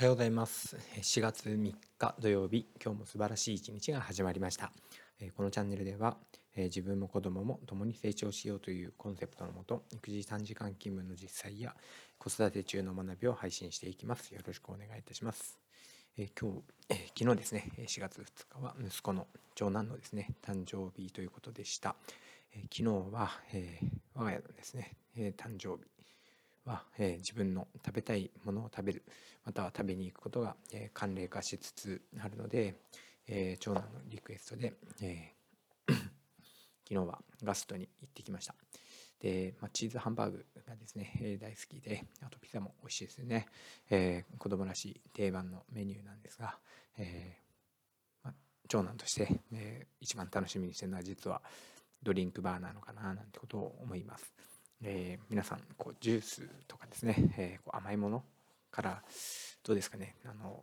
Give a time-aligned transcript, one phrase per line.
[0.00, 0.78] おはようございます。
[1.02, 4.72] 4月3日土曜日今日も素晴らしい一日が始まりました。
[5.36, 6.16] このチャンネルでは
[6.56, 11.76] 自分も子供も共に成長しようというコンセプトのもと育児3時間勤務の実際や
[12.16, 14.32] 子育て中の学びを配信していきます。
[14.34, 15.58] よろしくお願いいたします。
[16.16, 16.62] 今日
[17.18, 18.24] 昨日ですね4月2
[18.58, 21.94] 日は息子の長男のですね誕生日ということでした。
[22.54, 23.32] 昨日は
[24.14, 24.96] 我が家のですね
[25.36, 25.99] 誕生日
[26.70, 29.02] は、えー、自分の食べたいものを食べる
[29.44, 32.76] または食べに行くことが、えー、慣例化しつつあるので、
[33.26, 36.08] えー、長男のリクエストで、えー、 昨
[36.88, 38.54] 日はガストに行ってきました
[39.18, 43.46] で、まあ、チーズハンバーグがですね、え、大好きであとピザも美味しいですよね、
[43.90, 46.58] えー、子供らしい定番のメニューなんですが、
[46.98, 47.36] え
[48.22, 48.34] まあ、
[48.68, 51.42] 長男として、え、一番楽しみにしてるのは実は
[52.02, 54.32] ドリンクバーなのかななんてことを思います。
[54.82, 58.22] えー、皆さんこうジュースとかですね、えー、こう甘いもの
[58.70, 59.02] から
[59.62, 60.62] どうですかねあの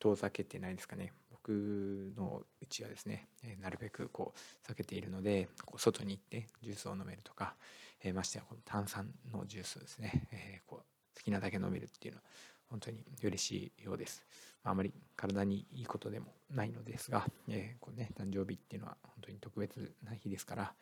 [0.00, 7.54] 遠ざけてないですかね僕のうちはですね、えー、なるべくこう避けているのでこう外に行ってジュースを飲めるとか、
[8.02, 12.24] えましてやこの炭酸のジュースですね、えこう好きなだけ飲めるっていうのは
[12.70, 14.24] 本当に嬉しいようです。
[14.62, 20.72] あ、まり体にいいことでもないのですが、えーこうね、誕生日っていうのは本当に特別な日ですから、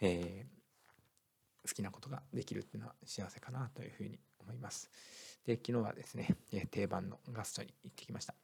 [0.00, 0.65] えー
[1.66, 4.90] 好きなことができるっていうのは幸せかなというふうに思います。
[5.46, 6.36] で昨日はですね
[6.70, 8.34] 定番のガストに行ってきました。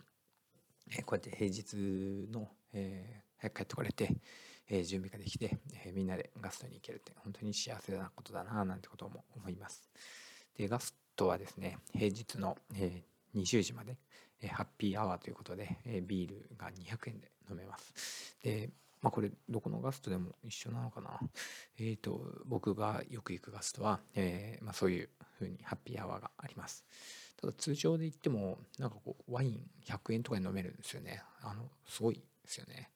[1.05, 4.17] こうやって平日の、えー、早く帰ってこれて、
[4.69, 9.89] えー、準備ができて、えー、みんなでガストに行けるって本当に幸せなことだななんてことも思います。
[10.57, 13.97] でガストはですね平日の、えー、20時まで、
[14.41, 18.37] えー、ハッピーアワーということで、えー、ビールが200円で飲めます。
[18.43, 18.71] で
[19.03, 21.21] まあこれどこのガストでも一緒なのかな。
[21.79, 25.09] えっ、ー、と、僕がよく行くガストは、えー、まあそういう
[25.39, 26.85] 風にハッピーアワーがあります。
[27.37, 31.23] ただ通常で言っても、なんかこう、ワイン100円とかで飲めるんですよね。
[31.43, 32.91] あの、すごいですよね。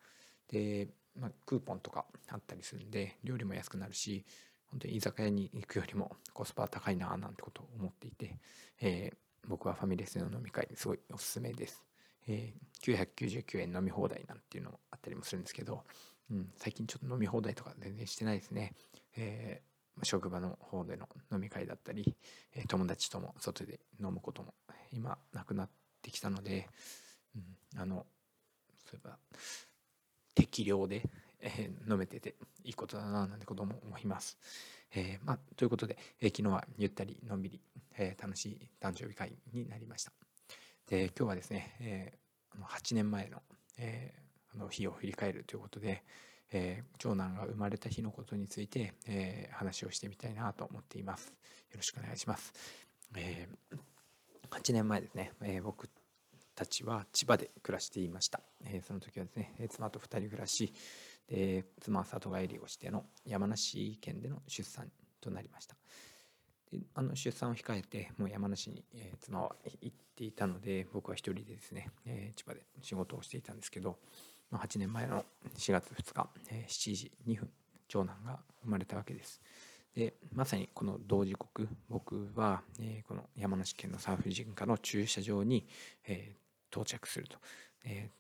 [0.49, 4.25] で、まあ、クーポンとかあったりするんで、料理も安くなるし、
[4.71, 8.39] 本当に居酒屋に行くよりもコスパ高いななんてことを思っていて、
[8.81, 9.17] えー、
[9.49, 11.86] 僕はファミレスの飲み会すごいおすすめです。
[12.27, 15.85] え、999円飲み放題なんていうのもあったりもするんですけど、
[16.31, 18.75] うん、最近ちょっと飲み放題とか全然してないですね。
[19.17, 22.17] えー、職場の方での飲み会だったり、
[22.55, 24.55] え、友達とも外で飲むことも
[24.93, 25.71] 今なくなっ
[26.03, 26.69] てきたので、
[27.35, 28.07] うん、あの
[28.85, 29.19] そういえば
[30.35, 31.03] 適量で、
[31.41, 34.39] えー、飲めてていいことだななんてことも思います。
[34.95, 37.61] えーまあ、ということで、えー、昨日はゆったりのんびり、
[37.99, 40.26] え、楽しい誕生日会になりました。
[40.89, 43.43] で今日はですね、えー、8年前の,、
[43.79, 46.05] えー、あの日を振り返るということで、
[46.53, 51.27] えー、長男が生まれた日のことについて、えー、話をしてみたいなと思っています。
[51.27, 51.33] よ
[51.77, 52.53] ろしくお願いします。
[53.17, 53.77] えー、
[54.49, 55.89] 8年前ですね、えー、僕
[56.55, 58.41] たちは千葉で暮らしていました。
[58.65, 60.73] えー、その時はですね、妻と2人暮らし、
[61.29, 65.77] で妻は里帰りをしての山梨県での出産となりました。
[66.73, 73.97] であの出産を控えてもう山梨に、えー、妻は行っていたので僕は一人でですね、えー、千葉で仕事をしていたんですけど、
[74.51, 75.25] まあ、8年前の
[75.57, 77.51] 4月2日、えー、7時2分
[77.89, 79.41] 長男が生まれたわけです。
[79.95, 85.67] でまさにこの同時刻僕は、えー、この山梨県の産婦人科の駐車場に、
[86.07, 87.39] えー、到着すると、
[87.85, 88.11] え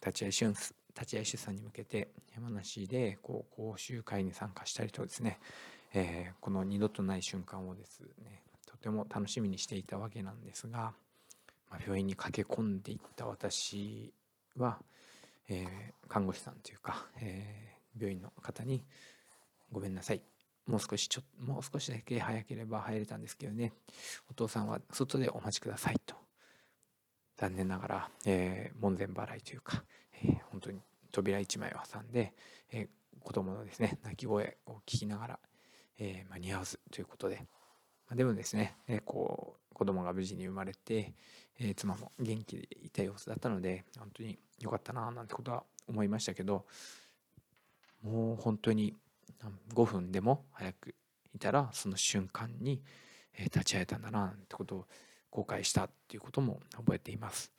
[0.00, 5.38] ー、立ち会い出立ち会い出産に向けて山梨でこう講習会に参加したりとですね
[5.92, 10.92] えー、この二度とない瞬間をですねとても楽しみにしていたわけなんですが、
[11.70, 14.12] まあ、病院に駆け込んでいった私
[14.56, 14.78] は、
[15.48, 18.84] えー、看護師さんというか、えー、病院の方に
[19.72, 20.22] 「ごめんなさい。
[20.66, 23.72] もう少しちょもう少しだけ早ければ入れたんですけどね。
[24.30, 26.14] お父さんは外でお待ちください」と。
[27.36, 29.82] 残念ながら、えー、門前払いというか、
[30.22, 32.34] えー、本当に扉一枚を挟んで、
[32.70, 35.38] えー、子供のですね泣き声を聞きながら
[36.00, 41.12] えー、間に合わずということで、まあ、でもですね、えー、こう子供が無事に生まれて、
[41.60, 46.64] えー、妻も元気でいた様子だったので本当に良かったななんてことは思いましたけど
[48.02, 48.96] もう本当に
[49.74, 50.94] 5分でも早く
[51.34, 52.82] いたらその瞬間に
[53.38, 54.86] 立ち会えたんだななんてことを
[55.30, 57.52] 後悔したっていうことも覚えています。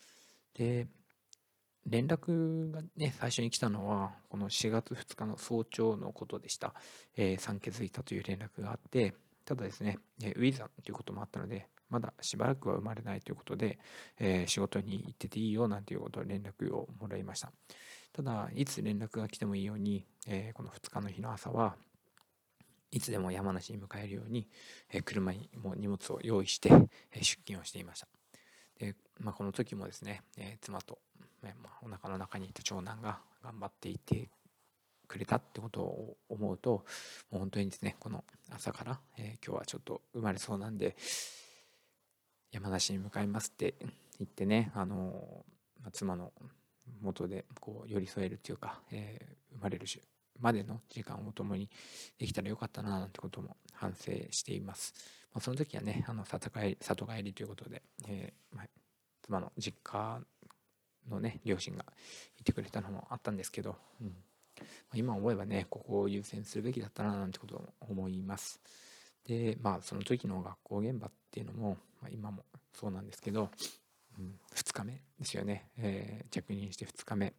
[0.53, 0.87] で
[1.85, 6.73] 連絡がね、最初に来たのは、この4月2日の早朝のことでした。
[7.15, 9.13] えー、産気づいたという連絡があって、
[9.45, 13.79] ただですね、えウィザンということもあったので、まだしばらくは生まれないということで、
[14.19, 17.51] えー、仕事に行ってていいよなんていうことを連絡をもらいました。
[18.13, 21.75] ただ、いつ連絡が来てもいいように、えー、この2日の日の朝は、
[22.91, 24.47] いつでも山梨に迎えるように、
[24.89, 26.69] え車にも荷物を用意して、
[27.11, 28.07] え出勤をしていました。
[28.79, 30.99] で、まあ、この時もですね、え、妻と、
[31.43, 34.29] えまあ、お腹の中にいた長男が頑張っていて
[35.07, 36.85] くれたってことを思うと
[37.31, 40.95] もう本当にですねこの朝から、えー、今日はちょっと生まれそうなんで
[42.51, 43.75] 山梨に向かいますって
[44.19, 45.45] 言ってね、あの
[45.81, 46.31] まあ、妻の
[47.01, 49.87] 元でこう寄り添えるというか、えー、生まれる
[50.39, 51.69] までの時間を共に
[52.19, 54.93] できたらよかったななんてことも反省しています。
[55.33, 58.65] まあ、その時はねあの里帰り里帰りということで、えーまあ、
[59.23, 60.19] 妻の実家
[61.11, 61.85] のね両親が
[62.39, 64.15] いてくれたのもあったんですけど、うん、
[64.93, 68.59] 今思えばねここを優先するべきだったななんてことを思います。
[69.27, 72.43] でまあその時の学校現場っていうのも、まあ、今も
[72.73, 73.49] そうなんですけど、
[74.17, 77.33] うん、2日目ですよね、えー、着任して2日目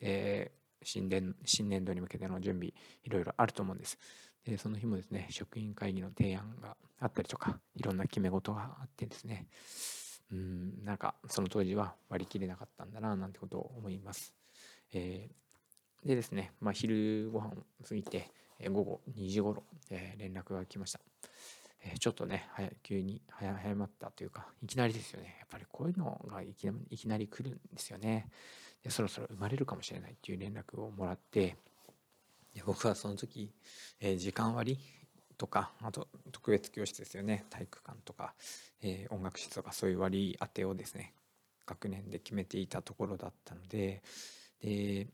[0.00, 0.52] で
[0.82, 2.72] 新年新年度に向けての準備
[3.04, 3.98] いろいろあると思うんです。
[4.44, 9.46] でその日もですね職員会議の提案があったりとかいろんな決め事があってですね
[10.32, 14.32] うんなんかその当時は割り切れなかったんだななんてことを思います。
[14.92, 17.50] えー、でですね、まあ、昼ご飯を
[17.86, 21.00] 過ぎて、えー、午後2時頃、えー、連絡が来ました。
[21.84, 28.28] えちょっとね早急に早まったというかいきなりですよねやっぱりこういうのがいきいきなり来るんですよね
[28.84, 31.56] でそろそろ生まれるかもしれないっていう連絡をもらって
[32.54, 33.50] で僕はその時、
[33.98, 34.78] え時間割
[35.38, 38.34] とかあと特別教室ですよね体育館とか、
[38.82, 41.14] えー、音楽室とかそういう割り当てをですね
[41.66, 44.02] 学年で決めていたところだったので
[44.62, 45.06] で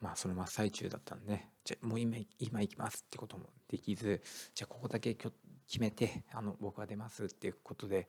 [0.00, 4.22] まあその真っ最中だったんでじゃもう今今行きますってこともできず
[4.54, 5.32] じゃあここだけ決
[5.80, 8.06] めてあの僕は出ますっていうことで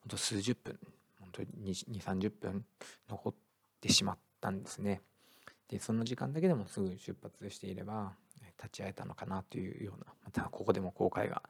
[0.00, 0.78] 本当数十分
[1.20, 2.64] 本当に2 3 0分
[3.08, 3.34] 残っ
[3.80, 5.02] てしまったんですね。
[5.68, 8.14] でその時間だけでもすぐ出発していれば
[8.58, 11.42] 立ち会えたのかなというようなまたここでも後悔が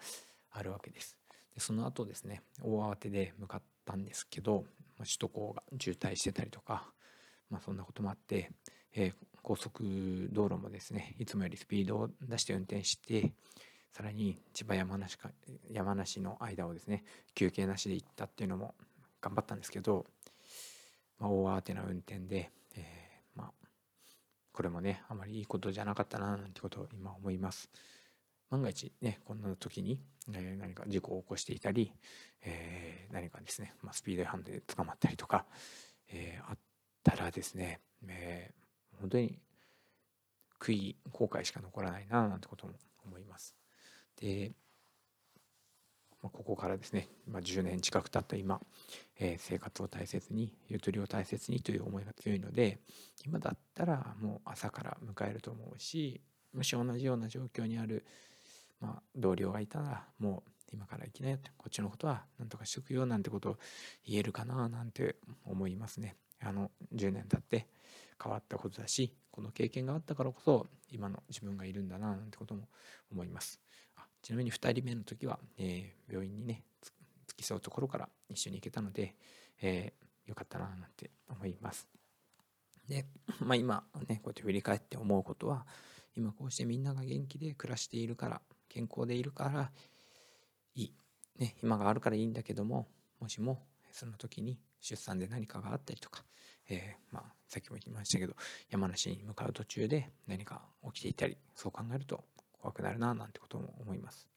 [0.51, 1.17] あるわけです。
[1.55, 4.65] でその後ですね大慌てで向かったんですけど、
[4.99, 6.91] 首都高が渋滞してたりとか、
[7.51, 8.51] まあ、そんなこともあって、
[8.95, 13.33] えー、高速道路もですねいつもよりスピードを出して運転して
[13.93, 15.31] さらに千葉山梨か
[15.71, 18.75] 山梨の間をですね休憩なしで行ったっていうのも
[19.21, 20.05] 頑張ったんですけど、
[21.19, 22.51] まあ、大慌てな運転で
[24.59, 27.71] これもねあまりいいことじゃなかったななんてことを今思います。
[28.51, 30.01] 万が一ねこんな時に、
[30.35, 31.93] え、何か事故を起こしていたり、
[32.43, 35.47] え、何かですね、ま、スピード違反で捕まったりとか、
[36.09, 36.59] え、あっ
[37.05, 37.79] たらですね、
[38.09, 39.39] えー、本当に
[40.59, 42.73] 悔い後悔しか残らないななんてことも
[43.07, 43.55] 思います。
[44.17, 44.51] で
[46.23, 48.61] ま、ここからですね、まあ、10年近く経った今、
[49.19, 52.79] えー、生活を大切にゆとりを大切にという思いが強いので
[53.25, 56.21] 今だったらもう朝から迎えると思うし
[56.55, 58.05] もし同じような状況にある、
[58.81, 63.57] まあ、同僚がいたらもう今から行きなよってこっちのことは何とかしておくよなんてことを
[64.07, 65.17] 言えるかななんて
[65.47, 66.17] 思いますね。
[66.41, 67.67] あの10年経って
[68.23, 72.69] 変わったことだしこの経験があったからこそ今の自分がいるんだななんてことも
[73.11, 73.61] 思います。
[74.23, 76.63] ちなみに2人目の時は、えー、病院にね
[77.27, 79.15] 付き添うところから一緒に行けたので、
[79.63, 81.89] えー、よかったななんて思います。
[82.89, 83.07] で、
[83.41, 85.67] まあ、今ねこうやって振り返って思うことは
[86.17, 89.71] 今こうしてみんなが元気で暮らしているから健康でいるから
[90.75, 90.93] いい、
[91.39, 92.89] ね、今があるからいいんだけども
[93.21, 93.63] もしも
[93.93, 96.25] その時に出産で何かがあったりとか、
[96.69, 98.35] えー、まあ、さっきも言いましたけど
[98.71, 102.25] 山梨に向かう途中で何か起きていたりそう考えると
[102.61, 104.29] 怖くなるななんてことも思います。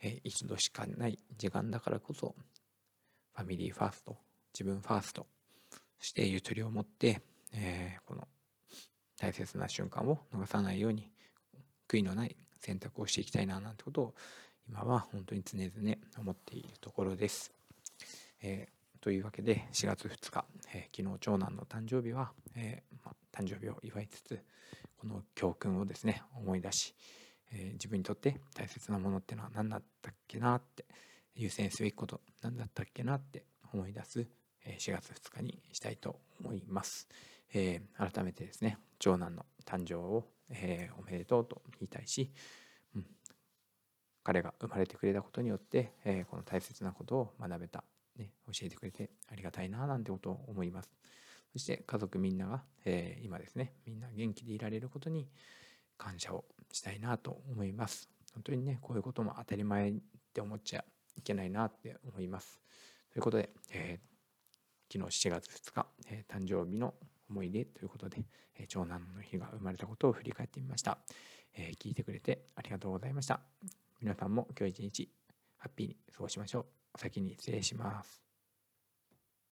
[0.00, 2.34] え、一度しかない時間だからこそ
[3.34, 4.16] ファミリーファースト
[4.52, 5.26] 自分ファースト
[5.98, 7.22] そしてゆとりを持って、
[7.54, 8.26] えー、この
[9.18, 11.08] 大切な瞬間を逃さないように
[11.88, 14.14] 悔いのない選択をしていきたいななんてことを
[14.68, 17.52] 今は本当に常々思っているところです。
[18.40, 24.40] えー、というわけで4月2日、えー、昨日長男の誕生日は、えーま、誕生日を祝いつつ
[24.96, 26.94] この教訓をですね思い出し、
[27.52, 30.84] えー、自分にとって大切なものっていうのは何だったっけなって
[31.34, 34.26] 優先すべきこと何だったっけなって思い出す
[34.66, 37.08] 4月2日にしたいと思います、
[37.52, 42.30] えー、改めてですね長男の誕生を、えー、おめでとうと言いたいし、
[42.94, 43.06] うん、
[44.22, 47.82] 彼が生まれてくれたことによって、えー、この大切なことを学べた、
[48.16, 50.90] ね、教えてくれてありがたいななんてことを思います。
[51.52, 55.28] そして家族みんなが、え今ですねみんな元気でいられることに
[56.02, 58.08] 感謝をしたいなと思います。
[58.34, 59.94] 本当にね、こういうことも当たり前っ
[60.34, 60.84] て思っちゃ
[61.16, 62.60] いけないなって思います。
[63.12, 66.94] ということで、えー、昨日7月2日、えー、誕生日の
[67.30, 68.24] 思い出ということで、
[68.58, 70.98] えー、長男の日が生まれたことを振り返ってみました、
[71.54, 73.40] え聞いてくれてありがとうございました。
[74.00, 75.12] 皆さんも今日一日
[75.58, 76.66] ハッピーに過ごしましょう。
[76.94, 78.31] お先に失礼します。